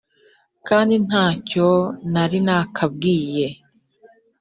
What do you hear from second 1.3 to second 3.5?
cyo nari nakabwiye